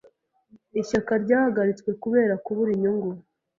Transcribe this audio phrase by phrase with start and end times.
[0.81, 3.09] Ishyaka ryahagaritswe kubera kubura inyungu.